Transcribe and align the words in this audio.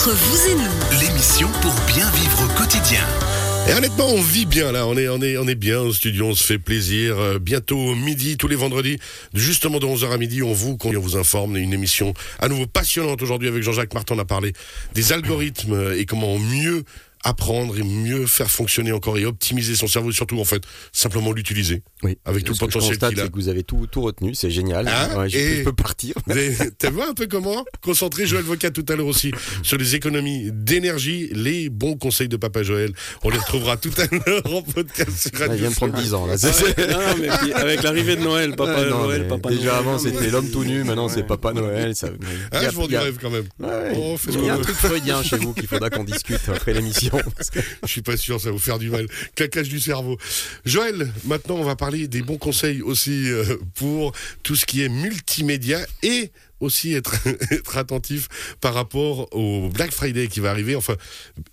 Entre 0.00 0.12
vous 0.16 0.48
et 0.48 0.54
nous, 0.54 0.98
L'émission 1.02 1.46
pour 1.60 1.74
bien 1.94 2.10
vivre 2.12 2.42
au 2.42 2.58
quotidien. 2.58 3.06
Et 3.68 3.74
honnêtement, 3.74 4.06
on 4.08 4.22
vit 4.22 4.46
bien 4.46 4.72
là, 4.72 4.86
on 4.86 4.96
est, 4.96 5.10
on 5.10 5.20
est, 5.20 5.36
on 5.36 5.46
est 5.46 5.54
bien 5.54 5.78
au 5.78 5.92
studio, 5.92 6.28
on 6.28 6.34
se 6.34 6.42
fait 6.42 6.58
plaisir. 6.58 7.18
Euh, 7.18 7.38
bientôt 7.38 7.94
midi, 7.94 8.38
tous 8.38 8.48
les 8.48 8.56
vendredis, 8.56 8.98
justement 9.34 9.78
de 9.78 9.84
11h 9.84 10.10
à 10.10 10.16
midi, 10.16 10.42
on 10.42 10.54
vous, 10.54 10.78
on 10.82 10.98
vous 10.98 11.18
informe. 11.18 11.58
Une 11.58 11.74
émission 11.74 12.14
à 12.38 12.48
nouveau 12.48 12.66
passionnante 12.66 13.20
aujourd'hui 13.20 13.48
avec 13.48 13.62
Jean-Jacques 13.62 13.92
Martin. 13.92 14.14
On 14.16 14.18
a 14.20 14.24
parlé 14.24 14.54
des 14.94 15.12
algorithmes 15.12 15.92
et 15.94 16.06
comment 16.06 16.38
mieux 16.38 16.84
apprendre 17.22 17.78
et 17.78 17.82
mieux 17.82 18.26
faire 18.26 18.50
fonctionner 18.50 18.92
encore 18.92 19.18
et 19.18 19.24
optimiser 19.26 19.74
son 19.76 19.86
cerveau, 19.86 20.10
et 20.10 20.14
surtout 20.14 20.38
en 20.40 20.44
fait 20.44 20.62
simplement 20.92 21.32
l'utiliser. 21.32 21.82
Oui. 22.02 22.16
Avec 22.24 22.44
tout 22.44 22.52
le 22.54 22.58
potentiel 22.58 22.96
qu'il 22.98 23.20
a. 23.20 23.24
c'est 23.24 23.30
que 23.30 23.34
vous 23.36 23.48
avez 23.48 23.62
tout, 23.62 23.86
tout 23.90 24.00
retenu, 24.02 24.34
c'est 24.34 24.50
génial. 24.50 24.88
Hein 24.88 25.08
Ouais, 25.18 25.28
je, 25.28 25.36
Et- 25.38 25.48
peux, 25.50 25.56
je 25.58 25.62
peux 25.64 25.72
partir. 25.74 26.14
Mais 26.26 26.50
T'as 26.78 26.90
vu 26.90 27.00
un 27.02 27.12
peu 27.14 27.26
comment 27.26 27.64
Concentré 27.82 28.26
Joël 28.26 28.44
Vocat 28.44 28.70
tout 28.70 28.84
à 28.88 28.96
l'heure 28.96 29.06
aussi 29.06 29.32
sur 29.62 29.76
les 29.76 29.94
économies 29.94 30.50
d'énergie, 30.52 31.28
les 31.32 31.68
bons 31.68 31.96
conseils 31.96 32.28
de 32.28 32.36
Papa 32.36 32.62
Joël. 32.62 32.92
On 33.22 33.30
les 33.30 33.38
retrouvera 33.38 33.76
tout 33.76 33.92
à 33.98 34.06
l'heure 34.14 34.42
en 34.54 34.62
podcast 34.62 35.10
sur 35.28 35.38
Radio 35.38 35.54
il 35.56 35.60
vient 35.60 35.70
de 35.70 35.74
prendre 35.74 35.94
10 35.94 36.14
ans. 36.14 36.26
Là. 36.26 36.32
Ouais, 36.34 36.38
c'est- 36.38 36.90
non, 36.90 36.98
mais 37.20 37.28
puis 37.42 37.52
avec 37.52 37.82
l'arrivée 37.82 38.16
de 38.16 38.22
Noël, 38.22 38.56
Papa 38.56 38.80
Ouais, 38.82 38.90
non, 38.90 39.02
Noël, 39.02 39.28
Papa 39.28 39.50
Déjà 39.50 39.62
Noël. 39.64 39.76
avant, 39.78 39.98
c'était 39.98 40.30
l'homme 40.30 40.50
tout 40.50 40.64
nu, 40.64 40.84
maintenant 40.84 41.08
c'est 41.08 41.26
Papa 41.26 41.52
Noël. 41.52 41.94
Ça... 41.94 42.08
Ah, 42.52 42.60
je 42.70 42.96
a- 42.96 43.00
rêve 43.00 43.18
quand 43.20 43.30
même. 43.30 43.44
Ouais, 43.58 43.92
Oh, 43.96 44.16
il 44.28 44.44
y 44.44 44.48
a 44.48 44.54
un 44.54 44.58
truc 44.58 44.76
freudien 44.76 45.22
chez 45.22 45.36
vous 45.36 45.52
qu'il 45.52 45.66
faudra 45.66 45.90
qu'on 45.90 46.04
discute 46.04 46.40
après 46.48 46.72
l'émission. 46.72 47.09
Parce 47.36 47.50
que- 47.50 47.60
Je 47.82 47.88
suis 47.88 48.02
pas 48.02 48.16
sûr, 48.16 48.40
ça 48.40 48.46
va 48.46 48.52
vous 48.52 48.58
faire 48.58 48.78
du 48.78 48.90
mal. 48.90 49.06
Claquage 49.34 49.68
du 49.68 49.80
cerveau. 49.80 50.16
Joël, 50.64 51.12
maintenant 51.24 51.56
on 51.56 51.64
va 51.64 51.76
parler 51.76 52.08
des 52.08 52.22
bons 52.22 52.38
conseils 52.38 52.82
aussi 52.82 53.28
euh, 53.30 53.56
pour 53.74 54.12
tout 54.42 54.56
ce 54.56 54.66
qui 54.66 54.82
est 54.82 54.88
multimédia 54.88 55.78
et 56.02 56.30
aussi 56.60 56.92
être, 56.92 57.14
attentif 57.74 58.28
par 58.60 58.74
rapport 58.74 59.34
au 59.34 59.70
Black 59.70 59.92
Friday 59.92 60.28
qui 60.28 60.40
va 60.40 60.50
arriver. 60.50 60.76
Enfin, 60.76 60.94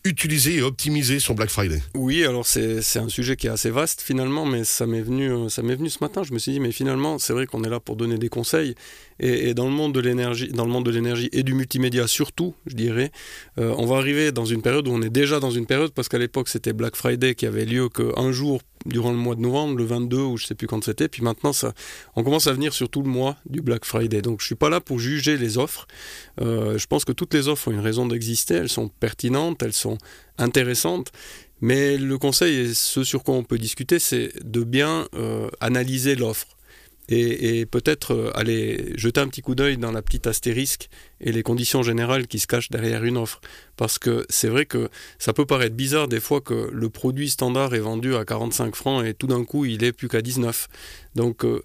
utiliser 0.03 0.55
et 0.57 0.61
optimiser 0.61 1.19
son 1.19 1.33
Black 1.33 1.49
Friday. 1.49 1.81
Oui, 1.95 2.25
alors 2.25 2.45
c'est 2.45 2.81
un 2.97 3.07
sujet 3.09 3.37
qui 3.37 3.47
est 3.47 3.51
assez 3.51 3.69
vaste 3.69 4.01
finalement, 4.01 4.45
mais 4.45 4.63
ça 4.65 4.85
m'est 4.85 5.01
venu, 5.01 5.31
euh, 5.31 5.47
venu 5.47 5.89
ce 5.89 5.99
matin. 6.01 6.23
Je 6.23 6.33
me 6.33 6.39
suis 6.39 6.51
dit, 6.51 6.59
mais 6.59 6.73
finalement, 6.73 7.19
c'est 7.19 7.31
vrai 7.33 7.45
qu'on 7.45 7.63
est 7.63 7.69
là 7.69 7.79
pour 7.79 7.95
donner 7.95 8.17
des 8.17 8.29
conseils. 8.29 8.75
Et, 9.19 9.53
dans 9.53 9.65
le 9.65 9.71
monde 9.71 9.93
de 9.93 9.99
l'énergie, 9.99 10.49
dans 10.49 10.65
le 10.65 10.71
monde 10.71 10.85
de 10.85 10.91
l'énergie 10.91 11.29
et 11.31 11.43
du 11.43 11.53
multimédia 11.53 12.07
surtout, 12.07 12.55
je 12.65 12.75
dirais, 12.75 13.11
euh, 13.59 13.73
on 13.77 13.85
va 13.85 13.97
arriver 13.97 14.31
dans 14.31 14.45
une 14.45 14.61
période 14.61 14.87
où 14.87 14.91
on 14.91 15.01
est 15.01 15.09
déjà 15.09 15.39
dans 15.39 15.51
une 15.51 15.65
période 15.65 15.91
parce 15.91 16.09
qu'à 16.09 16.17
l'époque 16.17 16.49
c'était 16.49 16.73
Black 16.73 16.95
Friday 16.95 17.35
qui 17.35 17.45
avait 17.45 17.65
lieu 17.65 17.89
qu'un 17.89 18.31
jour 18.31 18.61
durant 18.85 19.11
le 19.11 19.17
mois 19.17 19.35
de 19.35 19.41
novembre, 19.41 19.77
le 19.77 19.85
22 19.85 20.17
ou 20.17 20.37
je 20.37 20.45
sais 20.45 20.55
plus 20.55 20.67
quand 20.67 20.83
c'était. 20.83 21.07
Puis 21.07 21.21
maintenant, 21.21 21.53
ça, 21.53 21.73
on 22.15 22.23
commence 22.23 22.47
à 22.47 22.53
venir 22.53 22.73
sur 22.73 22.89
tout 22.89 23.01
le 23.01 23.09
mois 23.09 23.37
du 23.49 23.61
Black 23.61 23.85
Friday. 23.85 24.21
Donc 24.21 24.41
je 24.41 24.45
suis 24.45 24.55
pas 24.55 24.69
là 24.69 24.79
pour 24.79 24.99
juger 24.99 25.37
les 25.37 25.57
offres. 25.57 25.87
Euh, 26.41 26.77
je 26.77 26.87
pense 26.87 27.05
que 27.05 27.11
toutes 27.11 27.33
les 27.33 27.47
offres 27.47 27.67
ont 27.67 27.71
une 27.71 27.79
raison 27.79 28.05
d'exister. 28.05 28.55
Elles 28.55 28.69
sont 28.69 28.87
pertinentes, 28.87 29.61
elles 29.61 29.73
sont 29.73 29.97
intéressantes. 30.37 31.11
Mais 31.59 31.97
le 31.97 32.17
conseil 32.17 32.55
et 32.55 32.73
ce 32.73 33.03
sur 33.03 33.23
quoi 33.23 33.35
on 33.35 33.43
peut 33.43 33.57
discuter, 33.57 33.99
c'est 33.99 34.31
de 34.43 34.63
bien 34.63 35.07
euh, 35.15 35.49
analyser 35.59 36.15
l'offre 36.15 36.56
et, 37.09 37.65
peut-être 37.65 38.13
euh, 38.13 38.31
aller 38.35 38.93
jeter 38.97 39.21
un 39.21 39.27
petit 39.27 39.41
coup 39.41 39.55
d'œil 39.55 39.77
dans 39.77 39.91
la 39.91 40.01
petite 40.01 40.27
astérisque 40.27 40.89
et 41.21 41.31
les 41.31 41.43
conditions 41.43 41.83
générales 41.83 42.27
qui 42.27 42.39
se 42.39 42.47
cachent 42.47 42.69
derrière 42.69 43.03
une 43.03 43.17
offre. 43.17 43.41
Parce 43.75 43.97
que 43.97 44.25
c'est 44.29 44.49
vrai 44.49 44.65
que 44.65 44.89
ça 45.17 45.33
peut 45.33 45.45
paraître 45.45 45.75
bizarre 45.75 46.07
des 46.07 46.19
fois 46.19 46.41
que 46.41 46.69
le 46.71 46.89
produit 46.89 47.29
standard 47.29 47.73
est 47.73 47.79
vendu 47.79 48.15
à 48.15 48.25
45 48.25 48.75
francs 48.75 49.05
et 49.05 49.13
tout 49.13 49.27
d'un 49.27 49.43
coup 49.43 49.65
il 49.65 49.83
est 49.83 49.93
plus 49.93 50.09
qu'à 50.09 50.21
19. 50.21 50.67
Donc 51.15 51.45
euh, 51.45 51.63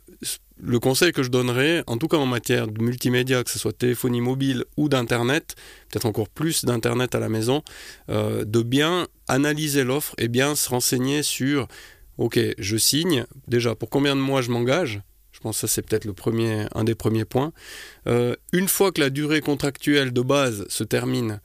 le 0.63 0.79
conseil 0.79 1.13
que 1.13 1.23
je 1.23 1.29
donnerais, 1.29 1.83
en 1.87 1.99
tout 1.99 2.09
cas 2.09 2.17
en 2.17 2.27
matière 2.27 2.69
de 2.69 2.83
multimédia, 2.83 3.43
que 3.43 3.51
ce 3.51 3.59
soit 3.59 3.77
téléphonie 3.77 4.21
mobile 4.21 4.65
ou 4.77 4.89
d'Internet, 4.89 5.57
peut-être 5.91 6.07
encore 6.07 6.29
plus 6.29 6.65
d'Internet 6.65 7.15
à 7.15 7.21
la 7.21 7.29
maison, 7.29 7.63
euh, 8.11 8.45
de 8.45 8.63
bien 8.63 9.09
analyser 9.29 9.83
l'offre 9.83 10.15
et 10.19 10.29
bien 10.29 10.55
se 10.55 10.69
renseigner 10.69 11.23
sur, 11.23 11.67
ok, 12.17 12.39
je 12.59 12.77
signe, 12.77 13.27
déjà 13.49 13.75
pour 13.75 13.91
combien 13.91 14.15
de 14.15 14.21
mois 14.21 14.41
je 14.41 14.51
m'engage? 14.51 15.03
Pense 15.43 15.59
ça 15.59 15.69
c'est 15.69 15.83
peut-être 15.83 16.07
un 16.75 16.85
des 16.85 16.95
premiers 16.95 17.25
points. 17.25 17.53
Euh, 18.07 18.35
une 18.53 18.69
fois 18.69 18.93
que 18.93 19.01
la 19.01 19.11
durée 19.11 19.41
contractuelle 19.41 20.13
de 20.13 20.21
base 20.21 20.67
se 20.69 20.85
termine, 20.85 21.41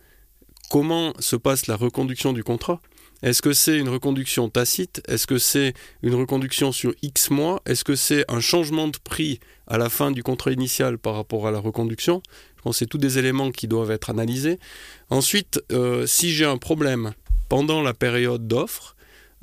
comment 0.70 1.14
se 1.20 1.36
passe 1.36 1.68
la 1.68 1.76
reconduction 1.76 2.34
du 2.34 2.44
contrat? 2.44 2.80
Est-ce 3.24 3.42
que 3.42 3.54
c'est 3.54 3.78
une 3.78 3.90
reconduction 3.90 4.48
tacite? 4.50 5.02
Est-ce 5.08 5.26
que 5.26 5.40
c'est 5.40 5.74
une 6.04 6.14
reconduction 6.14 6.72
sur 6.72 6.94
X 7.02 7.32
mois? 7.32 7.62
Est-ce 7.66 7.84
que 7.84 7.96
c'est 7.96 8.24
un 8.32 8.40
changement 8.40 8.88
de 8.88 8.98
prix 9.04 9.40
à 9.66 9.80
la 9.80 9.90
fin 9.90 10.12
du 10.12 10.22
contrat 10.22 10.52
initial 10.52 11.00
par 11.00 11.16
rapport 11.16 11.48
à 11.48 11.52
la 11.52 11.58
reconduction? 11.58 12.22
Je 12.58 12.62
pense 12.62 12.76
que 12.76 12.80
c'est 12.80 12.86
tous 12.86 13.00
des 13.00 13.18
éléments 13.18 13.52
qui 13.52 13.68
doivent 13.68 13.90
être 13.90 14.12
analysés. 14.12 14.60
Ensuite, 15.10 15.64
euh, 15.72 16.06
si 16.06 16.32
j'ai 16.32 16.46
un 16.46 16.58
problème 16.58 17.14
pendant 17.50 17.82
la 17.82 17.96
période 17.96 18.48
d'offre, 18.48 18.96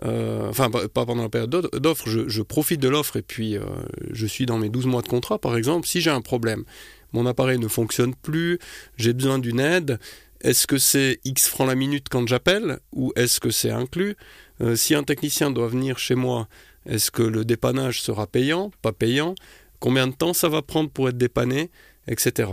euh, 0.04 0.48
enfin 0.48 0.70
pas 0.70 1.06
pendant 1.06 1.22
la 1.22 1.28
période 1.28 1.50
d'o- 1.50 1.78
d'offre, 1.78 2.08
je, 2.08 2.28
je 2.28 2.42
profite 2.42 2.80
de 2.80 2.88
l'offre 2.88 3.16
et 3.16 3.22
puis 3.22 3.56
euh, 3.56 3.62
je 4.10 4.26
suis 4.26 4.46
dans 4.46 4.58
mes 4.58 4.68
12 4.68 4.86
mois 4.86 5.02
de 5.02 5.08
contrat 5.08 5.38
par 5.38 5.56
exemple, 5.56 5.86
si 5.86 6.00
j'ai 6.00 6.10
un 6.10 6.20
problème, 6.20 6.64
mon 7.12 7.26
appareil 7.26 7.58
ne 7.58 7.68
fonctionne 7.68 8.14
plus, 8.14 8.58
j'ai 8.96 9.12
besoin 9.12 9.38
d'une 9.38 9.60
aide, 9.60 9.98
est-ce 10.40 10.66
que 10.66 10.78
c'est 10.78 11.20
X 11.24 11.48
francs 11.48 11.68
la 11.68 11.74
minute 11.74 12.08
quand 12.10 12.26
j'appelle 12.26 12.78
ou 12.92 13.12
est-ce 13.16 13.40
que 13.40 13.50
c'est 13.50 13.70
inclus? 13.70 14.16
Euh, 14.60 14.76
Si 14.76 14.94
un 14.94 15.02
technicien 15.04 15.50
doit 15.50 15.68
venir 15.68 15.98
chez 15.98 16.14
moi, 16.16 16.48
est-ce 16.86 17.10
que 17.10 17.22
le 17.22 17.44
dépannage 17.44 18.02
sera 18.02 18.26
payant, 18.26 18.70
pas 18.82 18.92
payant? 18.92 19.34
Combien 19.80 20.06
de 20.06 20.12
temps 20.12 20.32
ça 20.34 20.48
va 20.48 20.60
prendre 20.62 20.90
pour 20.90 21.08
être 21.08 21.16
dépanné? 21.18 21.70
Etc. 22.08 22.50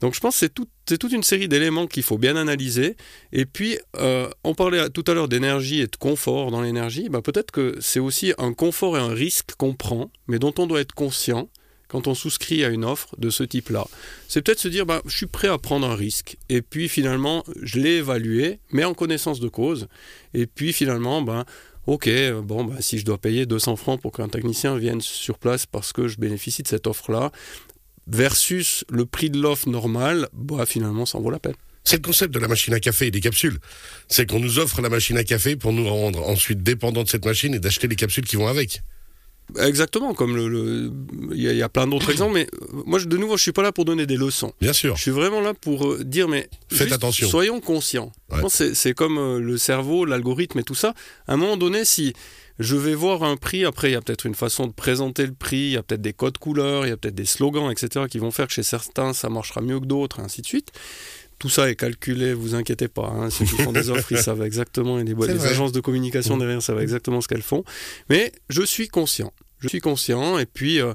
Donc 0.00 0.14
je 0.14 0.20
pense 0.20 0.34
que 0.34 0.38
c'est 0.40 0.54
tout- 0.54 0.68
toute 0.86 1.12
une 1.12 1.22
série 1.22 1.48
d'éléments 1.48 1.86
qu'il 1.86 2.02
faut 2.02 2.18
bien 2.18 2.36
analyser. 2.36 2.96
Et 3.32 3.46
puis, 3.46 3.78
euh, 3.96 4.28
on 4.44 4.54
parlait 4.54 4.88
tout 4.90 5.04
à 5.06 5.14
l'heure 5.14 5.28
d'énergie 5.28 5.80
et 5.80 5.86
de 5.86 5.96
confort 5.96 6.50
dans 6.50 6.60
l'énergie. 6.62 7.08
Bah, 7.08 7.22
Peut-être 7.22 7.50
que 7.50 7.76
c'est 7.80 8.00
aussi 8.00 8.32
un 8.38 8.52
confort 8.52 8.96
et 8.98 9.00
un 9.00 9.14
risque 9.14 9.54
qu'on 9.56 9.74
prend, 9.74 10.10
mais 10.28 10.38
dont 10.38 10.52
on 10.58 10.66
doit 10.66 10.80
être 10.80 10.92
conscient 10.92 11.48
quand 11.88 12.06
on 12.08 12.14
souscrit 12.14 12.64
à 12.64 12.68
une 12.70 12.84
offre 12.84 13.14
de 13.18 13.30
ce 13.30 13.44
type-là. 13.44 13.86
C'est 14.26 14.42
peut-être 14.42 14.58
se 14.58 14.68
dire, 14.68 14.84
bah, 14.84 15.00
je 15.06 15.16
suis 15.16 15.26
prêt 15.26 15.48
à 15.48 15.58
prendre 15.58 15.88
un 15.88 15.94
risque. 15.94 16.36
Et 16.48 16.60
puis 16.60 16.88
finalement, 16.88 17.44
je 17.62 17.78
l'ai 17.78 17.96
évalué, 17.98 18.58
mais 18.72 18.84
en 18.84 18.94
connaissance 18.94 19.38
de 19.38 19.48
cause. 19.48 19.86
Et 20.32 20.46
puis 20.46 20.72
finalement, 20.72 21.22
ben, 21.22 21.44
ok, 21.86 22.08
bon, 22.42 22.64
bah, 22.64 22.76
si 22.80 22.98
je 22.98 23.04
dois 23.04 23.18
payer 23.18 23.46
200 23.46 23.76
francs 23.76 24.00
pour 24.00 24.12
qu'un 24.12 24.28
technicien 24.28 24.76
vienne 24.76 25.00
sur 25.00 25.38
place 25.38 25.66
parce 25.66 25.92
que 25.92 26.08
je 26.08 26.18
bénéficie 26.18 26.62
de 26.62 26.68
cette 26.68 26.86
offre-là, 26.86 27.30
versus 28.06 28.84
le 28.90 29.06
prix 29.06 29.30
de 29.30 29.40
l'offre 29.40 29.68
normale, 29.68 30.28
bah, 30.32 30.66
finalement, 30.66 31.06
ça 31.06 31.18
en 31.18 31.20
vaut 31.20 31.30
la 31.30 31.38
peine. 31.38 31.54
C'est 31.84 31.96
le 31.96 32.02
concept 32.02 32.32
de 32.32 32.38
la 32.38 32.48
machine 32.48 32.72
à 32.72 32.80
café 32.80 33.08
et 33.08 33.10
des 33.10 33.20
capsules. 33.20 33.58
C'est 34.08 34.28
qu'on 34.28 34.40
nous 34.40 34.58
offre 34.58 34.80
la 34.80 34.88
machine 34.88 35.18
à 35.18 35.24
café 35.24 35.54
pour 35.56 35.72
nous 35.72 35.86
rendre 35.88 36.26
ensuite 36.28 36.62
dépendants 36.62 37.02
de 37.02 37.08
cette 37.08 37.26
machine 37.26 37.52
et 37.54 37.58
d'acheter 37.58 37.88
les 37.88 37.96
capsules 37.96 38.24
qui 38.24 38.36
vont 38.36 38.46
avec. 38.46 38.80
Exactement, 39.60 40.14
comme 40.14 40.34
le, 40.34 40.90
il 41.34 41.42
y, 41.42 41.48
a- 41.48 41.52
il 41.52 41.58
y 41.58 41.62
a 41.62 41.68
plein 41.68 41.86
d'autres 41.86 42.08
exemples, 42.10 42.32
mais 42.32 42.46
euh, 42.54 42.82
moi, 42.86 42.98
je- 42.98 43.04
de 43.04 43.18
nouveau, 43.18 43.36
je 43.36 43.42
suis 43.42 43.52
pas 43.52 43.62
là 43.62 43.72
pour 43.72 43.84
donner 43.84 44.06
des 44.06 44.16
leçons. 44.16 44.54
Bien 44.62 44.72
sûr. 44.72 44.96
Je 44.96 45.02
suis 45.02 45.10
vraiment 45.10 45.42
là 45.42 45.52
pour 45.52 45.86
euh, 45.86 46.02
dire, 46.04 46.28
mais 46.28 46.48
Faites 46.70 46.84
juste 46.88 46.92
attention. 46.94 47.28
Soyons 47.28 47.60
conscients. 47.60 48.10
Ouais. 48.30 48.40
c'est 48.48 48.94
comme 48.94 49.18
euh, 49.18 49.38
le 49.38 49.58
cerveau, 49.58 50.06
l'algorithme 50.06 50.60
et 50.60 50.62
tout 50.64 50.74
ça. 50.74 50.94
À 51.28 51.34
un 51.34 51.36
moment 51.36 51.58
donné, 51.58 51.84
si 51.84 52.14
je 52.58 52.76
vais 52.76 52.94
voir 52.94 53.22
un 53.24 53.36
prix, 53.36 53.64
après, 53.64 53.90
il 53.90 53.92
y 53.92 53.96
a 53.96 54.00
peut-être 54.00 54.26
une 54.26 54.34
façon 54.34 54.66
de 54.66 54.72
présenter 54.72 55.26
le 55.26 55.34
prix, 55.34 55.56
il 55.56 55.70
y 55.70 55.76
a 55.76 55.82
peut-être 55.82 56.02
des 56.02 56.12
codes 56.12 56.38
couleurs, 56.38 56.86
il 56.86 56.90
y 56.90 56.92
a 56.92 56.96
peut-être 56.96 57.14
des 57.14 57.24
slogans, 57.24 57.70
etc., 57.70 58.06
qui 58.08 58.18
vont 58.18 58.30
faire 58.30 58.46
que 58.46 58.52
chez 58.52 58.62
certains, 58.62 59.12
ça 59.12 59.28
marchera 59.28 59.60
mieux 59.60 59.80
que 59.80 59.86
d'autres, 59.86 60.20
et 60.20 60.22
ainsi 60.22 60.40
de 60.42 60.46
suite. 60.46 60.70
Tout 61.40 61.48
ça 61.48 61.68
est 61.68 61.74
calculé, 61.74 62.32
vous 62.32 62.54
inquiétez 62.54 62.86
pas. 62.88 63.08
hein. 63.08 63.28
Ceux 63.30 63.44
qui 63.44 63.56
font 63.56 63.72
des 63.72 63.90
offres, 63.90 64.12
ils 64.12 64.18
savent 64.18 64.42
exactement, 64.42 64.98
et 65.00 65.04
les, 65.04 65.46
agences 65.46 65.72
de 65.72 65.80
communication 65.80 66.36
Mm. 66.36 66.40
derrière 66.40 66.62
savent 66.62 66.80
exactement 66.80 67.20
ce 67.20 67.28
qu'elles 67.28 67.42
font. 67.42 67.64
Mais 68.08 68.32
je 68.50 68.62
suis 68.62 68.88
conscient. 68.88 69.32
Je 69.58 69.68
suis 69.68 69.80
conscient, 69.80 70.38
et 70.38 70.46
puis 70.46 70.80
euh, 70.80 70.94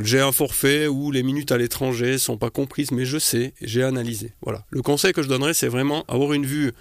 j'ai 0.00 0.20
un 0.20 0.32
forfait 0.32 0.86
où 0.86 1.10
les 1.10 1.22
minutes 1.22 1.50
à 1.50 1.58
l'étranger 1.58 2.18
sont 2.18 2.36
pas 2.36 2.50
comprises, 2.50 2.92
mais 2.92 3.04
je 3.04 3.18
sais, 3.18 3.54
j'ai 3.60 3.82
analysé. 3.82 4.32
Voilà. 4.42 4.64
Le 4.70 4.82
conseil 4.82 5.12
que 5.12 5.22
je 5.22 5.28
donnerais, 5.28 5.54
c'est 5.54 5.68
vraiment 5.68 6.04
avoir 6.08 6.32
une 6.32 6.46
vue 6.46 6.72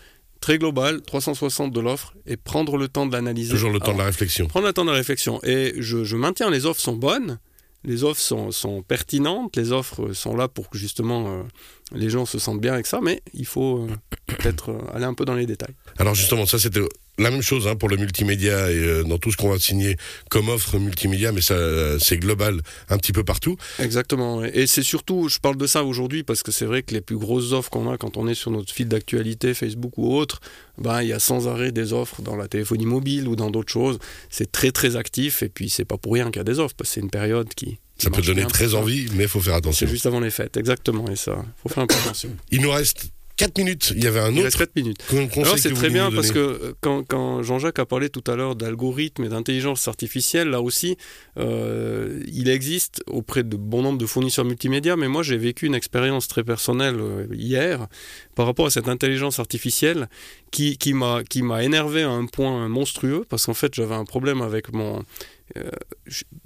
très 0.45 0.59
globale, 0.59 1.01
360 1.01 1.71
de 1.71 1.79
l'offre, 1.79 2.13
et 2.27 2.37
prendre 2.37 2.77
le 2.77 2.87
temps 2.87 3.07
de 3.07 3.11
l'analyser. 3.11 3.49
Toujours 3.49 3.71
le 3.71 3.79
temps 3.79 3.93
de 3.93 3.97
la 3.97 4.05
réflexion. 4.05 4.45
Prendre 4.45 4.67
le 4.67 4.73
temps 4.73 4.85
de 4.85 4.91
la 4.91 4.95
réflexion. 4.95 5.39
Et 5.41 5.73
je, 5.79 6.03
je 6.03 6.15
maintiens, 6.15 6.51
les 6.51 6.67
offres 6.67 6.79
sont 6.79 6.95
bonnes, 6.95 7.39
les 7.83 8.03
offres 8.03 8.21
sont, 8.21 8.51
sont 8.51 8.83
pertinentes, 8.83 9.55
les 9.55 9.71
offres 9.71 10.13
sont 10.13 10.35
là 10.35 10.47
pour 10.47 10.69
que 10.69 10.77
justement 10.77 11.25
euh, 11.27 11.41
les 11.93 12.09
gens 12.09 12.25
se 12.25 12.39
sentent 12.39 12.61
bien 12.61 12.73
avec 12.73 12.87
ça, 12.87 12.99
mais 13.01 13.21
il 13.33 13.45
faut 13.45 13.79
euh, 13.79 13.87
peut-être 14.25 14.71
euh, 14.71 14.95
aller 14.95 15.05
un 15.05 15.13
peu 15.13 15.25
dans 15.25 15.35
les 15.35 15.45
détails. 15.45 15.75
Alors 15.99 16.15
justement, 16.15 16.45
ça 16.45 16.57
c'était 16.57 16.81
la 17.19 17.29
même 17.29 17.43
chose 17.43 17.67
hein, 17.67 17.75
pour 17.75 17.89
le 17.89 17.97
multimédia 17.97 18.71
et 18.71 18.75
euh, 18.75 19.03
dans 19.03 19.19
tout 19.19 19.31
ce 19.31 19.37
qu'on 19.37 19.49
va 19.49 19.59
signer 19.59 19.95
comme 20.29 20.49
offre 20.49 20.79
multimédia, 20.79 21.31
mais 21.31 21.41
ça 21.41 21.55
c'est 21.99 22.17
global 22.17 22.61
un 22.89 22.97
petit 22.97 23.11
peu 23.11 23.23
partout. 23.23 23.55
Exactement. 23.77 24.43
Et 24.43 24.65
c'est 24.65 24.81
surtout, 24.81 25.29
je 25.29 25.39
parle 25.39 25.57
de 25.57 25.67
ça 25.67 25.83
aujourd'hui 25.83 26.23
parce 26.23 26.41
que 26.41 26.51
c'est 26.51 26.65
vrai 26.65 26.81
que 26.81 26.93
les 26.93 27.01
plus 27.01 27.17
grosses 27.17 27.51
offres 27.51 27.69
qu'on 27.69 27.91
a 27.91 27.97
quand 27.97 28.17
on 28.17 28.27
est 28.27 28.33
sur 28.33 28.49
notre 28.49 28.73
fil 28.73 28.87
d'actualité, 28.87 29.53
Facebook 29.53 29.97
ou 29.97 30.15
autre, 30.15 30.39
ben, 30.79 31.03
il 31.03 31.09
y 31.09 31.13
a 31.13 31.19
sans 31.19 31.47
arrêt 31.47 31.71
des 31.71 31.93
offres 31.93 32.23
dans 32.23 32.35
la 32.35 32.47
téléphonie 32.47 32.87
mobile 32.87 33.27
ou 33.27 33.35
dans 33.35 33.51
d'autres 33.51 33.71
choses. 33.71 33.99
C'est 34.31 34.51
très 34.51 34.71
très 34.71 34.95
actif 34.95 35.43
et 35.43 35.49
puis 35.49 35.69
c'est 35.69 35.85
pas 35.85 35.97
pour 35.97 36.13
rien 36.13 36.25
qu'il 36.31 36.37
y 36.37 36.41
a 36.41 36.43
des 36.43 36.57
offres 36.57 36.75
parce 36.75 36.89
que 36.89 36.93
c'est 36.95 37.01
une 37.01 37.11
période 37.11 37.53
qui. 37.53 37.77
Ça 37.97 38.09
peut 38.09 38.21
donner 38.21 38.45
très 38.45 38.75
envie, 38.75 39.07
mais 39.13 39.23
il 39.23 39.29
faut 39.29 39.39
faire 39.39 39.55
attention. 39.55 39.87
C'est 39.87 39.91
juste 39.91 40.05
avant 40.05 40.19
les 40.19 40.29
fêtes, 40.29 40.57
exactement. 40.57 41.09
Et 41.09 41.15
ça, 41.15 41.45
faut 41.63 41.69
faire 41.69 41.83
un 41.83 41.87
peu 41.87 41.95
attention. 41.95 42.29
Il 42.51 42.61
nous 42.61 42.71
reste 42.71 43.09
4 43.37 43.57
minutes. 43.57 43.91
Il 43.95 44.03
y 44.03 44.07
avait 44.07 44.19
un 44.21 44.31
Il 44.31 44.35
autre 44.37 44.45
reste 44.45 44.57
4 44.57 44.75
minutes. 44.75 45.03
Alors 45.37 45.57
c'est 45.57 45.73
très 45.73 45.89
bien 45.89 46.09
parce 46.11 46.31
que 46.31 46.39
euh, 46.39 46.73
quand, 46.81 47.03
quand 47.03 47.43
Jean-Jacques 47.43 47.79
a 47.79 47.85
parlé 47.85 48.09
tout 48.09 48.23
à 48.27 48.35
l'heure 48.35 48.55
d'algorithmes 48.55 49.25
et 49.25 49.29
d'intelligence 49.29 49.87
artificielle, 49.87 50.49
là 50.49 50.61
aussi, 50.61 50.95
euh, 51.37 52.21
il 52.31 52.49
existe 52.49 53.03
auprès 53.07 53.43
de 53.43 53.57
bon 53.57 53.81
nombre 53.81 53.97
de 53.97 54.05
fournisseurs 54.05 54.45
multimédia, 54.45 54.95
mais 54.95 55.07
moi 55.07 55.21
j'ai 55.23 55.37
vécu 55.37 55.65
une 55.65 55.75
expérience 55.75 56.27
très 56.27 56.43
personnelle 56.43 56.95
euh, 56.99 57.27
hier 57.33 57.87
par 58.35 58.45
rapport 58.45 58.67
à 58.67 58.69
cette 58.69 58.87
intelligence 58.87 59.39
artificielle 59.39 60.07
qui, 60.51 60.77
qui 60.77 60.93
m'a 60.93 61.63
énervé 61.63 62.03
à 62.03 62.09
un 62.09 62.25
point 62.27 62.69
monstrueux 62.69 63.25
parce 63.27 63.45
qu'en 63.45 63.53
fait 63.53 63.73
j'avais 63.75 63.95
un 63.95 64.05
problème 64.05 64.41
avec 64.41 64.71
mon 64.71 65.03
euh, 65.57 65.69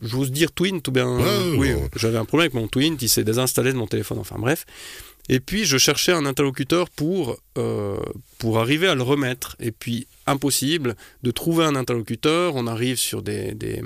j'ose 0.02 0.32
dire 0.32 0.52
Twin 0.52 0.82
tout 0.82 0.92
bien 0.92 1.08
Ouais, 1.18 1.24
ouais, 1.24 1.58
oui 1.58 1.74
ouais. 1.74 1.90
j'avais 1.96 2.18
un 2.18 2.26
problème 2.26 2.46
avec 2.48 2.54
mon 2.56 2.68
Twin 2.68 2.98
qui 2.98 3.08
s'est 3.08 3.24
désinstallé 3.24 3.72
de 3.72 3.78
mon 3.78 3.88
téléphone 3.88 4.18
enfin 4.20 4.36
bref 4.40 4.66
et 5.30 5.40
puis 5.40 5.64
je 5.66 5.78
cherchais 5.78 6.12
un 6.12 6.26
interlocuteur 6.26 6.90
pour, 6.90 7.38
euh, 7.58 7.98
pour 8.40 8.60
arriver 8.60 8.88
à 8.88 8.96
le 8.96 9.04
remettre. 9.04 9.56
Et 9.60 9.72
puis 9.72 10.08
impossible 10.26 10.96
de 11.24 11.32
trouver 11.32 11.64
un 11.66 11.76
interlocuteur. 11.76 12.56
On 12.56 12.68
arrive 12.68 12.98
sur 12.98 13.22
des, 13.22 13.54
des, 13.54 13.82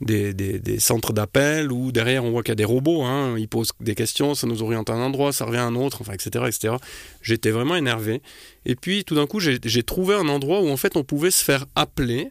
des, 0.00 0.34
des- 0.34 0.78
centres 0.80 1.12
d'appel 1.12 1.72
où 1.72 1.92
derrière 1.92 2.24
on 2.24 2.30
voit 2.30 2.42
qu'il 2.42 2.50
y 2.50 2.52
a 2.52 2.56
des 2.56 2.64
robots. 2.64 3.02
hein. 3.02 3.36
Ils 3.38 3.48
posent 3.48 3.70
des 3.80 3.94
questions, 3.94 4.34
ça 4.34 4.46
nous 4.46 4.62
oriente 4.62 4.90
à 4.90 4.94
un 4.94 5.00
endroit, 5.00 5.32
ça 5.32 5.44
revient 5.44 5.58
à 5.58 5.64
un 5.64 5.74
autre, 5.76 5.98
enfin, 6.00 6.12
etc. 6.12 6.44
etc. 6.48 6.74
J'étais 7.22 7.50
vraiment 7.50 7.76
énervé. 7.76 8.20
Et 8.66 8.74
puis 8.74 9.04
tout 9.04 9.14
d'un 9.14 9.26
coup 9.26 9.40
j'ai 9.40 9.82
trouvé 9.82 10.14
un 10.14 10.28
endroit 10.28 10.60
où 10.60 10.68
en 10.68 10.76
fait 10.76 10.96
on 10.96 11.04
pouvait 11.04 11.30
se 11.30 11.42
faire 11.44 11.66
appeler 11.74 12.30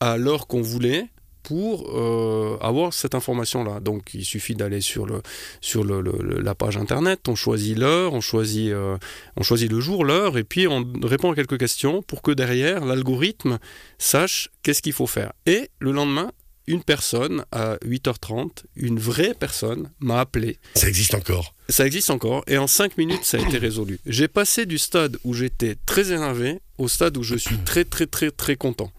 à 0.00 0.16
l'heure 0.16 0.46
qu'on 0.46 0.62
voulait 0.62 1.06
pour 1.42 1.90
euh, 1.98 2.56
avoir 2.60 2.92
cette 2.92 3.14
information-là. 3.14 3.80
Donc 3.80 4.14
il 4.14 4.24
suffit 4.24 4.54
d'aller 4.54 4.80
sur, 4.80 5.06
le, 5.06 5.22
sur 5.60 5.84
le, 5.84 6.00
le- 6.00 6.18
le- 6.22 6.40
la 6.40 6.54
page 6.54 6.76
internet, 6.76 7.20
on 7.28 7.34
choisit 7.34 7.76
l'heure, 7.78 8.12
on, 8.14 8.20
choisit, 8.20 8.70
euh, 8.70 8.96
on 9.36 9.42
choisit 9.42 9.70
le 9.70 9.80
jour, 9.80 10.04
l'heure, 10.04 10.38
et 10.38 10.44
puis 10.44 10.66
on 10.68 10.84
répond 11.02 11.32
à 11.32 11.34
quelques 11.34 11.58
questions 11.58 12.02
pour 12.02 12.22
que 12.22 12.30
derrière, 12.30 12.84
l'algorithme 12.84 13.58
sache 13.98 14.50
qu'est-ce 14.62 14.82
qu'il 14.82 14.92
faut 14.92 15.06
faire. 15.06 15.32
Et 15.46 15.70
le 15.78 15.92
lendemain, 15.92 16.30
une 16.66 16.82
personne 16.84 17.44
à 17.50 17.76
8h30, 17.84 18.50
une 18.76 18.98
vraie 19.00 19.34
personne, 19.34 19.90
m'a 19.98 20.20
appelé 20.20 20.58
Ça 20.74 20.86
existe 20.88 21.14
encore. 21.14 21.54
ça 21.68 21.84
existe 21.84 22.10
encore 22.10 22.44
et 22.46 22.58
en 22.58 22.66
5 22.68 22.96
minutes 22.96 23.24
ça 23.24 23.38
a 23.38 23.40
été 23.40 23.58
résolu. 23.58 23.98
J'ai 24.06 24.28
passé 24.28 24.66
du 24.66 24.78
stade 24.78 25.16
où 25.24 25.34
j'étais 25.34 25.76
très 25.86 26.12
énervé 26.12 26.60
au 26.78 26.86
stade 26.86 27.16
où 27.16 27.22
je 27.24 27.34
suis 27.34 27.56
très 27.64 27.84
très 27.84 28.06
très 28.06 28.30
très 28.30 28.54
content. 28.56 28.92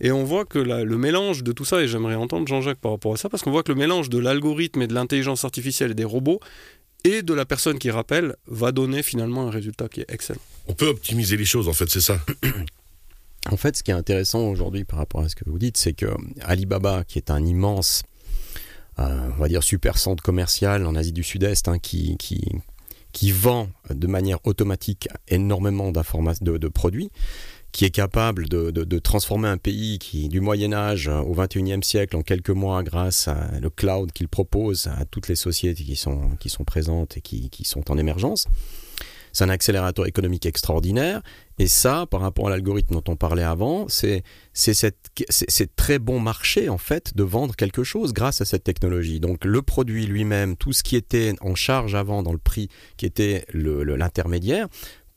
Et 0.00 0.12
on 0.12 0.24
voit 0.24 0.44
que 0.44 0.58
la- 0.58 0.84
le 0.84 0.96
mélange 0.96 1.42
de 1.42 1.52
tout 1.52 1.64
ça, 1.64 1.82
et 1.82 1.88
j'aimerais 1.88 2.14
entendre 2.14 2.46
Jean-Jacques 2.48 2.78
par 2.80 2.92
rapport 2.92 3.12
à 3.12 3.16
ça, 3.16 3.28
parce 3.28 3.42
qu'on 3.42 3.50
voit 3.50 3.62
que 3.62 3.72
le 3.72 3.78
mélange 3.78 4.08
de 4.08 4.18
l'algorithme 4.18 4.82
et 4.82 4.86
de 4.86 4.94
l'intelligence 4.94 5.44
artificielle 5.44 5.90
et 5.90 5.94
des 5.94 6.04
robots 6.04 6.40
et 7.04 7.22
de 7.22 7.34
la 7.34 7.44
personne 7.46 7.78
qui 7.78 7.90
rappelle 7.90 8.36
va 8.46 8.72
donner 8.72 9.02
finalement 9.02 9.46
un 9.46 9.50
résultat 9.50 9.88
qui 9.88 10.00
est 10.00 10.10
excellent. 10.10 10.40
On 10.68 10.74
peut 10.74 10.88
optimiser 10.88 11.36
les 11.36 11.44
choses, 11.44 11.68
en 11.68 11.72
fait, 11.72 11.88
c'est 11.90 12.00
ça. 12.00 12.18
En 13.50 13.56
fait, 13.56 13.76
ce 13.76 13.82
qui 13.82 13.90
est 13.90 13.94
intéressant 13.94 14.40
aujourd'hui 14.48 14.84
par 14.84 14.98
rapport 14.98 15.22
à 15.22 15.28
ce 15.28 15.34
que 15.36 15.48
vous 15.48 15.58
dites, 15.58 15.76
c'est 15.78 15.94
que 15.94 16.06
Alibaba, 16.42 17.04
qui 17.04 17.18
est 17.18 17.30
un 17.30 17.44
immense, 17.44 18.02
euh, 18.98 19.28
on 19.36 19.40
va 19.40 19.48
dire, 19.48 19.62
super 19.62 19.96
centre 19.96 20.22
commercial 20.22 20.86
en 20.86 20.94
Asie 20.94 21.12
du 21.12 21.22
Sud-Est, 21.24 21.68
hein, 21.68 21.78
qui, 21.78 22.16
qui, 22.18 22.42
qui 23.12 23.32
vend 23.32 23.70
de 23.88 24.06
manière 24.06 24.38
automatique 24.46 25.08
énormément 25.28 25.90
de, 25.90 26.58
de 26.58 26.68
produits, 26.68 27.10
qui 27.72 27.84
est 27.84 27.90
capable 27.90 28.48
de, 28.48 28.98
transformer 28.98 29.48
un 29.48 29.56
pays 29.56 29.98
qui, 29.98 30.28
du 30.28 30.40
Moyen 30.40 30.72
Âge 30.72 31.08
au 31.08 31.34
XXIe 31.34 31.82
siècle 31.82 32.16
en 32.16 32.22
quelques 32.22 32.50
mois 32.50 32.82
grâce 32.82 33.28
à 33.28 33.58
le 33.60 33.70
cloud 33.70 34.12
qu'il 34.12 34.28
propose 34.28 34.88
à 34.88 35.04
toutes 35.04 35.28
les 35.28 35.36
sociétés 35.36 35.84
qui 35.84 35.96
sont, 35.96 36.30
qui 36.38 36.48
sont 36.48 36.64
présentes 36.64 37.16
et 37.16 37.20
qui, 37.20 37.50
qui 37.50 37.64
sont 37.64 37.90
en 37.90 37.98
émergence. 37.98 38.46
C'est 39.32 39.44
un 39.44 39.48
accélérateur 39.48 40.06
économique 40.06 40.46
extraordinaire. 40.46 41.22
Et 41.58 41.66
ça, 41.66 42.06
par 42.10 42.20
rapport 42.20 42.46
à 42.46 42.50
l'algorithme 42.50 42.94
dont 42.94 43.12
on 43.12 43.16
parlait 43.16 43.42
avant, 43.42 43.86
c'est 43.88 44.22
c'est 44.54 45.76
très 45.76 45.98
bon 45.98 46.18
marché 46.18 46.68
en 46.68 46.78
fait 46.78 47.14
de 47.14 47.22
vendre 47.22 47.54
quelque 47.54 47.84
chose 47.84 48.12
grâce 48.14 48.40
à 48.40 48.44
cette 48.44 48.64
technologie. 48.64 49.20
Donc 49.20 49.44
le 49.44 49.60
produit 49.60 50.06
lui-même, 50.06 50.56
tout 50.56 50.72
ce 50.72 50.82
qui 50.82 50.96
était 50.96 51.34
en 51.42 51.54
charge 51.54 51.94
avant 51.94 52.22
dans 52.22 52.32
le 52.32 52.38
prix, 52.38 52.68
qui 52.96 53.04
était 53.04 53.44
l'intermédiaire, 53.52 54.68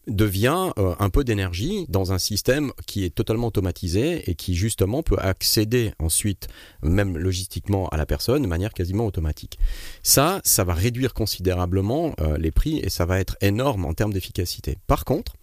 devient 0.08 0.72
euh, 0.78 0.96
un 1.00 1.10
peu 1.10 1.24
d'énergie 1.24 1.86
dans 1.90 2.12
un 2.12 2.18
système 2.18 2.72
qui 2.86 3.06
est 3.06 3.14
totalement 3.14 3.48
automatisé 3.48 4.30
et 4.30 4.36
qui 4.36 4.56
justement 4.56 5.04
peut 5.04 5.18
accéder 5.18 5.94
ensuite, 6.00 6.48
même 6.82 7.18
logistiquement, 7.18 7.88
à 7.90 7.98
la 7.98 8.06
personne 8.06 8.42
de 8.42 8.48
manière 8.48 8.74
quasiment 8.74 9.06
automatique. 9.06 9.58
Ça, 10.02 10.42
ça 10.44 10.64
va 10.64 10.74
réduire 10.74 11.14
considérablement 11.14 12.14
euh, 12.20 12.38
les 12.38 12.52
prix 12.52 12.80
et 12.80 12.90
ça 12.90 13.06
va 13.06 13.20
être 13.20 13.38
énorme 13.42 13.86
en 13.86 13.94
termes 13.94 14.14
d'efficacité. 14.14 14.78
Par 14.88 15.06
contre, 15.06 15.36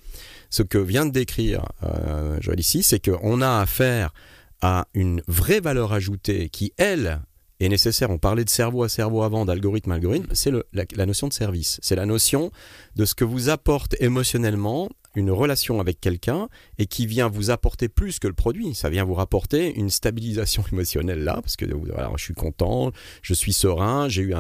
ce 0.51 0.63
que 0.63 0.79
vient 0.79 1.07
de 1.07 1.13
décrire 1.13 1.67
euh, 1.85 2.39
Joël 2.41 2.61
ici, 2.61 2.83
c'est 2.83 3.01
qu'on 3.01 3.41
a 3.41 3.61
affaire 3.61 4.13
à 4.61 4.87
une 4.95 5.23
vraie 5.27 5.61
valeur 5.61 5.93
ajoutée 5.93 6.51
qui, 6.51 6.73
elle, 6.77 7.21
est 7.61 7.69
nécessaire. 7.69 8.11
On 8.11 8.19
parlait 8.19 8.45
de 8.45 8.51
cerveau 8.51 8.83
à 8.83 8.89
cerveau 8.89 9.23
avant, 9.23 9.45
d'algorithme 9.45 9.93
à 9.93 9.95
algorithme. 9.95 10.29
C'est 10.33 10.53
la, 10.73 11.07
notion 11.07 11.29
de 11.29 11.33
service. 11.33 11.79
C'est 11.83 11.97
la 11.97 12.07
notion 12.07 12.51
de 12.97 13.05
ce 13.05 13.15
que 13.15 13.25
vous 13.25 13.49
apporte 13.49 13.95
émotionnellement 14.01 14.89
une 15.17 15.31
relation 15.31 15.81
avec 15.81 16.01
quelqu'un 16.01 16.49
et 16.79 16.87
qui 16.87 17.07
vient 17.07 17.29
vous 17.29 17.51
apporter 17.51 17.89
plus 17.89 18.19
que 18.21 18.29
le 18.29 18.33
produit. 18.33 18.75
Ça 18.75 18.91
vient 18.91 19.05
vous 19.05 19.15
rapporter 19.15 19.75
une 19.75 19.91
stabilisation 19.91 20.65
émotionnelle 20.73 21.25
là, 21.25 21.41
parce 21.43 21.57
que 21.57 21.65
voilà, 21.67 22.13
je 22.17 22.23
suis 22.23 22.35
content, 22.35 22.93
je 23.23 23.35
suis 23.35 23.53
serein, 23.53 24.09
j'ai 24.09 24.23
eu 24.23 24.35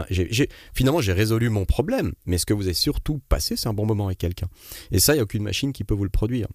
finalement 0.74 1.00
j'ai 1.00 1.12
résolu 1.12 1.48
mon 1.48 1.64
problème. 1.64 2.12
Mais 2.26 2.38
ce 2.38 2.46
que 2.46 2.54
vous 2.54 2.64
avez 2.64 2.74
surtout 2.74 3.20
passé, 3.28 3.56
c'est 3.56 3.68
un 3.68 3.74
bon 3.74 3.86
moment 3.86 4.06
avec 4.06 4.18
quelqu'un. 4.18 4.48
Et 4.92 5.00
ça, 5.00 5.12
il 5.12 5.16
n'y 5.16 5.20
a 5.20 5.24
aucune 5.24 5.42
machine 5.42 5.72
qui 5.72 5.84
peut 5.84 5.94
vous 5.94 6.04
le 6.04 6.10
produire. 6.10 6.46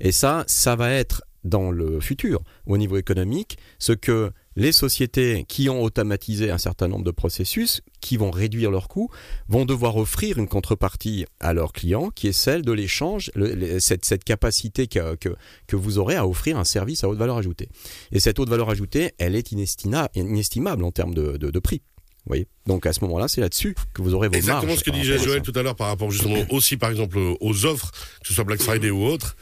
Et 0.00 0.12
ça, 0.12 0.44
ça 0.46 0.74
va 0.74 0.90
être 0.90 1.22
dans 1.44 1.70
le 1.70 2.00
futur, 2.00 2.42
au 2.66 2.76
niveau 2.76 2.96
économique, 2.96 3.58
ce 3.78 3.92
que 3.92 4.32
les 4.60 4.72
sociétés 4.72 5.46
qui 5.48 5.70
ont 5.70 5.82
automatisé 5.82 6.50
un 6.50 6.58
certain 6.58 6.86
nombre 6.86 7.04
de 7.04 7.10
processus, 7.10 7.80
qui 8.02 8.18
vont 8.18 8.30
réduire 8.30 8.70
leurs 8.70 8.88
coûts, 8.88 9.10
vont 9.48 9.64
devoir 9.64 9.96
offrir 9.96 10.38
une 10.38 10.48
contrepartie 10.48 11.24
à 11.40 11.54
leurs 11.54 11.72
clients, 11.72 12.10
qui 12.10 12.28
est 12.28 12.32
celle 12.32 12.60
de 12.60 12.72
l'échange, 12.72 13.30
cette, 13.78 14.04
cette 14.04 14.22
capacité 14.22 14.86
que, 14.86 15.14
que, 15.14 15.30
que 15.66 15.76
vous 15.76 15.96
aurez 15.96 16.16
à 16.16 16.26
offrir 16.26 16.58
un 16.58 16.64
service 16.64 17.04
à 17.04 17.08
haute 17.08 17.16
valeur 17.16 17.38
ajoutée. 17.38 17.70
Et 18.12 18.20
cette 18.20 18.38
haute 18.38 18.50
valeur 18.50 18.68
ajoutée, 18.68 19.12
elle 19.16 19.34
est 19.34 19.50
inestima- 19.50 20.10
inestimable 20.14 20.84
en 20.84 20.92
termes 20.92 21.14
de, 21.14 21.38
de, 21.38 21.50
de 21.50 21.58
prix. 21.58 21.80
Vous 22.26 22.32
voyez? 22.34 22.46
Donc 22.66 22.84
à 22.84 22.92
ce 22.92 23.00
moment-là, 23.04 23.28
c'est 23.28 23.40
là-dessus 23.40 23.74
que 23.94 24.02
vous 24.02 24.12
aurez 24.12 24.28
vos 24.28 24.34
Exactement 24.34 24.66
marges 24.66 24.80
ce 24.80 24.84
que 24.84 24.90
disait 24.90 25.18
Joël 25.18 25.40
tout 25.40 25.54
à 25.54 25.62
l'heure 25.62 25.74
par 25.74 25.86
rapport 25.86 26.10
justement 26.10 26.44
aussi, 26.50 26.76
par 26.76 26.90
exemple, 26.90 27.18
aux 27.40 27.64
offres, 27.64 27.90
que 28.20 28.28
ce 28.28 28.34
soit 28.34 28.44
Black 28.44 28.60
Friday 28.60 28.90
ou 28.90 29.04
autre. 29.06 29.36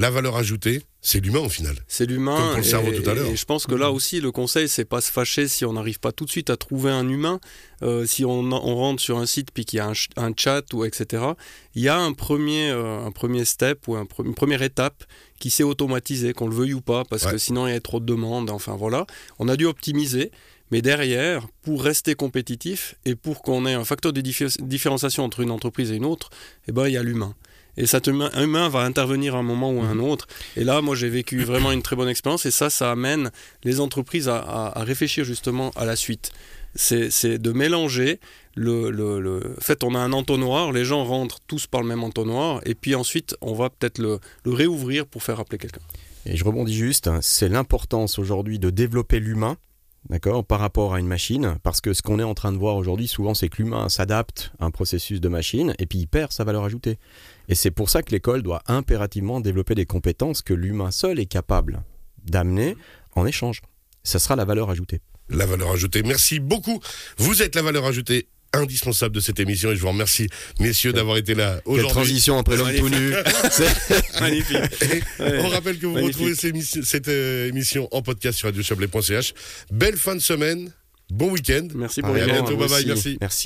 La 0.00 0.10
valeur 0.10 0.34
ajoutée, 0.34 0.82
c'est 1.06 1.20
l'humain 1.20 1.40
au 1.40 1.48
final. 1.50 1.76
C'est 1.86 2.06
l'humain. 2.06 2.34
Comme 2.36 2.46
pour 2.48 2.56
le 2.56 2.64
et- 2.64 2.68
cerveau 2.68 2.90
tout 2.92 3.08
à 3.10 3.14
l'heure. 3.14 3.26
Et 3.28 3.36
je 3.36 3.44
pense 3.44 3.66
que 3.66 3.74
là 3.74 3.92
aussi, 3.92 4.20
le 4.20 4.32
conseil, 4.32 4.68
c'est 4.68 4.86
pas 4.86 5.00
se 5.02 5.12
fâcher 5.12 5.46
si 5.48 5.64
on 5.66 5.74
n'arrive 5.74 6.00
pas 6.00 6.12
tout 6.12 6.24
de 6.24 6.30
suite 6.30 6.48
à 6.48 6.56
trouver 6.56 6.90
un 6.90 7.06
humain. 7.08 7.40
Euh, 7.82 8.06
si 8.06 8.24
on, 8.24 8.40
on 8.40 8.74
rentre 8.74 9.02
sur 9.02 9.18
un 9.18 9.26
site 9.26 9.50
puis 9.52 9.66
qu'il 9.66 9.76
y 9.76 9.80
a 9.80 9.84
un, 9.86 9.94
ch- 9.94 10.08
un 10.16 10.32
chat 10.34 10.62
ou 10.72 10.84
etc. 10.86 11.22
Il 11.74 11.82
y 11.82 11.88
a 11.90 11.98
un 11.98 12.14
premier, 12.14 12.70
euh, 12.70 13.04
un 13.04 13.10
premier 13.12 13.44
step 13.44 13.86
ou 13.86 13.96
un 13.96 14.04
pre- 14.04 14.24
une 14.24 14.34
première 14.34 14.62
étape 14.62 15.04
qui 15.38 15.50
s'est 15.50 15.62
automatisée, 15.62 16.32
qu'on 16.32 16.48
le 16.48 16.54
veuille 16.56 16.72
ou 16.74 16.80
pas, 16.80 17.04
parce 17.04 17.24
Ouais. 17.26 17.32
que 17.32 17.38
sinon 17.38 17.66
il 17.66 17.72
y 17.74 17.76
a 17.76 17.80
trop 17.80 18.00
de 18.00 18.06
demandes. 18.06 18.48
Enfin 18.48 18.74
voilà, 18.74 19.06
on 19.38 19.48
a 19.48 19.56
dû 19.56 19.66
optimiser. 19.66 20.30
Mais 20.70 20.80
derrière, 20.80 21.46
pour 21.62 21.84
rester 21.84 22.14
compétitif 22.14 22.94
et 23.04 23.14
pour 23.14 23.42
qu'on 23.42 23.66
ait 23.66 23.74
un 23.74 23.84
facteur 23.84 24.12
de 24.14 24.20
diffé- 24.22 24.60
différenciation 24.62 25.22
entre 25.22 25.40
une 25.40 25.50
entreprise 25.50 25.92
et 25.92 25.96
une 25.96 26.06
autre, 26.06 26.30
eh 26.66 26.72
ben, 26.72 26.88
il 26.88 26.94
y 26.94 26.96
a 26.96 27.02
l'humain. 27.02 27.34
Et 27.76 27.86
cet 27.86 28.06
humain, 28.06 28.30
humain 28.40 28.68
va 28.68 28.80
intervenir 28.80 29.34
à 29.34 29.38
un 29.38 29.42
moment 29.42 29.70
ou 29.72 29.80
à 29.82 29.86
un 29.86 29.98
autre. 29.98 30.26
Et 30.56 30.64
là, 30.64 30.80
moi, 30.80 30.94
j'ai 30.94 31.08
vécu 31.08 31.42
vraiment 31.44 31.72
une 31.72 31.82
très 31.82 31.96
bonne 31.96 32.08
expérience. 32.08 32.46
Et 32.46 32.50
ça, 32.50 32.70
ça 32.70 32.90
amène 32.92 33.30
les 33.64 33.80
entreprises 33.80 34.28
à, 34.28 34.36
à- 34.38 34.78
à 34.80 34.84
réfléchir 34.84 35.24
justement 35.24 35.70
à 35.76 35.84
la 35.84 35.96
suite. 35.96 36.30
C'est 36.76 37.38
de 37.38 37.52
mélanger 37.52 38.18
le, 38.56 38.90
le, 38.90 39.20
le- 39.20 39.54
En 39.58 39.60
fait, 39.60 39.84
on 39.84 39.94
a 39.94 39.98
un 39.98 40.12
entonnoir, 40.12 40.72
les 40.72 40.84
gens 40.84 41.04
rentrent 41.04 41.38
tous 41.46 41.66
par 41.68 41.82
le 41.82 41.86
même 41.88 42.02
entonnoir, 42.02 42.60
et 42.66 42.74
puis 42.74 42.94
ensuite, 42.96 43.36
on 43.40 43.54
va 43.54 43.70
peut-être 43.70 43.98
le, 43.98 44.18
le 44.44 44.52
réouvrir 44.52 45.06
pour 45.06 45.22
faire 45.22 45.38
appeler 45.38 45.58
quelqu'un. 45.58 45.80
Et 46.26 46.36
je 46.36 46.44
rebondis 46.44 46.74
juste, 46.74 47.06
hein, 47.06 47.20
c'est 47.22 47.48
l'importance 47.48 48.18
aujourd'hui 48.18 48.58
de 48.58 48.70
développer 48.70 49.20
l'humain, 49.20 49.56
d'accord, 50.08 50.44
par 50.44 50.60
rapport 50.60 50.94
à 50.94 51.00
une 51.00 51.06
machine, 51.06 51.56
parce 51.62 51.80
que 51.80 51.92
ce 51.92 52.02
qu'on 52.02 52.18
est 52.18 52.24
en 52.24 52.34
train 52.34 52.52
de 52.52 52.58
voir 52.58 52.76
aujourd'hui, 52.76 53.08
souvent, 53.08 53.34
c'est 53.34 53.48
que 53.48 53.62
l'humain 53.62 53.88
s'adapte 53.88 54.52
à 54.58 54.66
un 54.66 54.70
processus 54.70 55.20
de 55.20 55.28
machine 55.28 55.74
et 55.78 55.86
puis 55.86 55.98
il 55.98 56.06
perd 56.06 56.32
sa 56.32 56.44
valeur 56.44 56.64
ajoutée. 56.64 56.98
Et 57.48 57.54
c'est 57.54 57.70
pour 57.70 57.90
ça 57.90 58.02
que 58.02 58.10
l'école 58.10 58.42
doit 58.42 58.62
impérativement 58.66 59.40
développer 59.40 59.74
des 59.74 59.86
compétences 59.86 60.42
que 60.42 60.54
l'humain 60.54 60.90
seul 60.90 61.18
est 61.18 61.26
capable 61.26 61.82
d'amener 62.24 62.76
en 63.14 63.26
échange. 63.26 63.62
Ça 64.02 64.18
sera 64.18 64.36
la 64.36 64.44
valeur 64.44 64.70
ajoutée. 64.70 65.00
La 65.30 65.46
valeur 65.46 65.70
ajoutée. 65.70 66.02
Merci 66.02 66.38
beaucoup. 66.38 66.80
Vous 67.16 67.42
êtes 67.42 67.54
la 67.54 67.62
valeur 67.62 67.86
ajoutée 67.86 68.28
indispensable 68.54 69.14
de 69.14 69.20
cette 69.20 69.38
émission 69.40 69.70
et 69.70 69.76
je 69.76 69.80
vous 69.80 69.88
remercie, 69.88 70.28
messieurs, 70.60 70.92
d'avoir 70.92 71.16
été 71.16 71.34
là 71.34 71.60
Quelle 71.64 71.72
aujourd'hui. 71.74 71.90
transition 71.92 72.38
après 72.38 72.56
l'homme 72.56 72.74
tout 72.76 72.88
nu 72.88 73.12
C'est- 73.50 74.20
Magnifique. 74.20 74.56
Ouais. 75.18 75.38
On 75.40 75.48
rappelle 75.48 75.78
que 75.78 75.86
vous 75.86 75.94
Magnifique. 75.94 76.14
retrouvez 76.16 76.34
cette 76.34 76.50
émission, 76.50 76.80
cette, 76.84 77.08
euh, 77.08 77.48
émission 77.48 77.88
en 77.92 78.02
podcast 78.02 78.38
sur 78.38 78.48
radiochablais.ch. 78.48 79.34
Belle 79.72 79.96
fin 79.96 80.14
de 80.14 80.20
semaine, 80.20 80.70
bon 81.10 81.30
week-end. 81.30 81.68
Merci 81.74 82.00
pour 82.02 82.16
Et 82.16 82.22
à 82.22 82.26
bientôt, 82.26 82.56
bye 82.56 82.68
bye, 82.68 82.84
merci. 82.86 83.18
Merci. 83.20 83.42